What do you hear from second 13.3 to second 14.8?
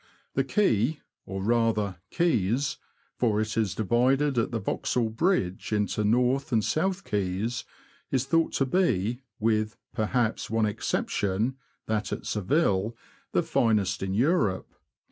the finest in Europe.